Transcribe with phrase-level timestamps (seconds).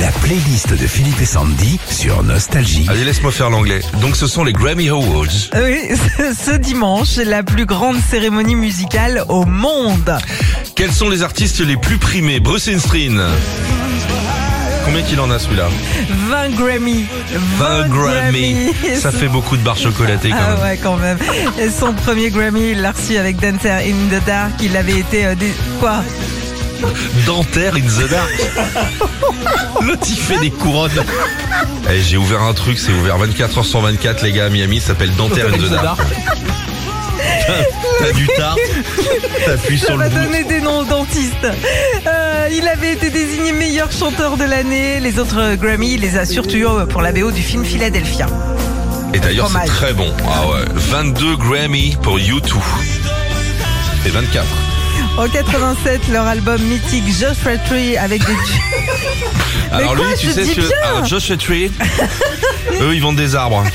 [0.00, 2.86] La playlist de Philippe et Sandy sur Nostalgie.
[2.88, 3.80] Allez, laisse-moi faire l'anglais.
[4.00, 5.26] Donc, ce sont les Grammy Awards.
[5.54, 5.78] Oui,
[6.38, 10.18] ce dimanche, la plus grande cérémonie musicale au monde.
[10.74, 12.40] Quels sont les artistes les plus primés?
[12.40, 13.22] Bruce Springsteen.
[14.84, 15.68] Combien qu'il en a celui-là?
[16.28, 17.06] 20 Grammy.
[17.58, 18.56] 20 Grammy.
[19.00, 20.62] Ça fait beaucoup de barres chocolatées quand Ah même.
[20.62, 21.18] ouais, quand même.
[21.58, 24.52] Et son premier Grammy, il l'a reçu avec Dancer in the Dark.
[24.62, 25.24] Il avait été...
[25.26, 25.52] euh, des...
[25.80, 26.04] Quoi?
[27.26, 28.30] Dentaire in the dark.
[29.82, 30.90] L'autre il fait des couronnes.
[31.90, 34.88] Eh, J'ai ouvert un truc, c'est ouvert 24h sur 24 les gars à Miami, ça
[34.88, 36.00] s'appelle Dentaire in the dark.
[37.98, 38.56] T'as du tard,
[39.46, 40.16] t'appuies sur le va bout.
[40.26, 41.46] donner des noms aux dentistes.
[42.06, 45.00] Euh, il avait été désigné meilleur chanteur de l'année.
[45.00, 48.26] Les autres euh, Grammy, il les a surtout eu pour la BO du film Philadelphia.
[49.14, 49.68] Et d'ailleurs c'est Fromage.
[49.76, 50.12] très bon.
[50.28, 52.52] Ah ouais, 22 Grammy pour U2.
[54.06, 54.44] Et 24.
[55.18, 58.32] En 87, leur album mythique Joshua Tree avec des
[59.72, 60.70] Alors quoi, lui, tu je sais dis que bien.
[60.84, 61.70] alors Joshua Tree,
[62.80, 63.64] eux ils vendent des arbres.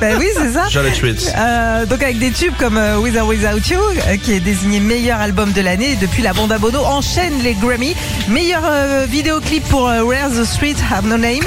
[0.00, 0.64] Ben oui, c'est ça.
[0.68, 1.16] Joshua Tree.
[1.36, 4.78] Euh, donc avec des tubes comme euh, With or Without You, euh, qui est désigné
[4.78, 5.92] meilleur album de l'année.
[5.92, 7.96] Et depuis, la bande à Bono enchaîne les Grammy.
[8.28, 8.62] Meilleur
[9.08, 11.40] vidéoclip pour Where the Streets Have No Name.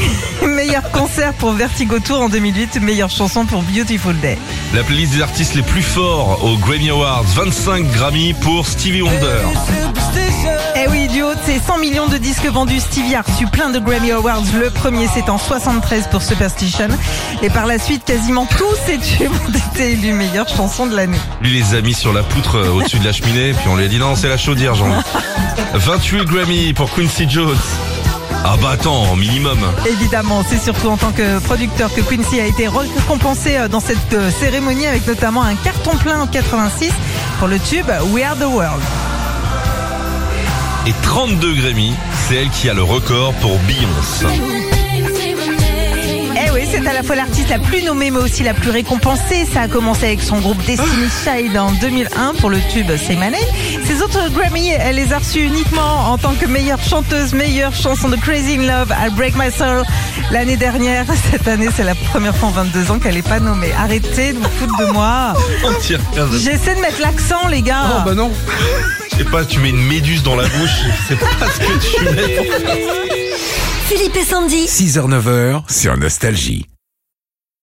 [0.46, 2.80] meilleur concert pour Vertigo Tour en 2008.
[2.80, 4.38] Meilleure chanson pour Beautiful Day.
[4.74, 7.24] La playlist des artistes les plus forts aux Grammy Awards.
[7.34, 9.42] 25 Grammy pour Stevie Wonder.
[10.76, 13.70] Eh oui, du haut de ses 100 millions de disques vendus, Stevie a reçu plein
[13.70, 14.42] de Grammy Awards.
[14.58, 16.88] Le premier, c'est en 73 pour Superstition.
[17.42, 21.18] Et par la suite, quasiment tous ces tubes ont été élus meilleure chanson de l'année.
[21.40, 23.84] Lui les a mis sur la poutre euh, au-dessus de la cheminée, puis on lui
[23.84, 24.88] a dit non, c'est la chaudière, jean
[25.74, 27.56] 28 Grammy pour Quincy Jones.
[28.44, 29.58] Ah bah attends, minimum.
[29.88, 34.12] Évidemment, c'est surtout en tant que producteur que Quincy a été récompensé euh, dans cette
[34.14, 36.90] euh, cérémonie avec notamment un carton plein en 86
[37.38, 38.82] pour le tube We Are the World.
[40.86, 41.94] Et 32 Grammy,
[42.28, 44.26] c'est elle qui a le record pour Beyoncé.
[46.96, 49.46] La fois l'artiste la plus nommée mais aussi la plus récompensée.
[49.52, 53.30] Ça a commencé avec son groupe Destiny Child en 2001 pour le tube Say My
[53.30, 53.84] Name.
[53.84, 58.08] Ses autres Grammy, elle les a reçus uniquement en tant que meilleure chanteuse, meilleure chanson
[58.08, 59.82] de Crazy in Love, I Break My Soul
[60.30, 61.04] l'année dernière.
[61.30, 63.72] Cette année, c'est la première fois en 22 ans qu'elle n'est pas nommée.
[63.78, 65.34] Arrêtez de vous foutre de moi.
[66.32, 68.06] J'essaie de mettre l'accent, les gars.
[68.14, 68.32] non.
[69.12, 72.04] Je sais pas, tu mets une méduse dans la bouche, c'est pas ce que tu
[72.14, 72.48] mets.
[73.84, 74.64] Philippe et Sandy.
[74.64, 76.66] 6h-9h sur Nostalgie.